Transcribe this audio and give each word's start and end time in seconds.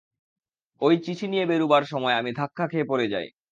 ঐ 0.81 0.87
চিঠি 1.05 1.25
নিয়ে 1.27 1.45
বেরুবার 1.45 1.83
সময় 1.83 2.15
আমি 2.15 2.31
ধাক্কা 2.39 2.65
খেয়ে 2.67 2.89
পড়ে 2.91 3.05
যাই। 3.07 3.27